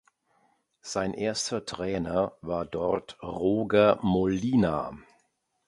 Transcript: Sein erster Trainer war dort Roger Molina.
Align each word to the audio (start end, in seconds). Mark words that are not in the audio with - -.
Sein 0.81 1.13
erster 1.13 1.63
Trainer 1.63 2.33
war 2.41 2.65
dort 2.65 3.21
Roger 3.21 3.99
Molina. 4.01 4.97